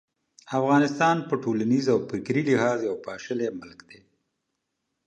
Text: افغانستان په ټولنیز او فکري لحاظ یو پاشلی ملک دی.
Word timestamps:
افغانستان 0.59 1.17
په 1.29 1.35
ټولنیز 1.43 1.85
او 1.93 1.99
فکري 2.09 2.41
لحاظ 2.49 2.77
یو 2.89 2.95
پاشلی 3.07 3.47
ملک 3.59 3.79
دی. 3.89 3.99